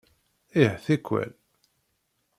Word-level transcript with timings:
Ih, 0.61 0.75
tikwal. 0.83 1.31